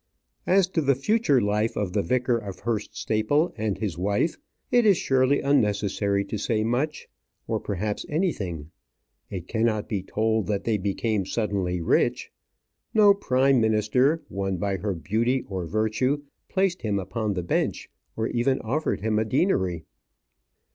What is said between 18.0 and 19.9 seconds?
or even offered him a deanery.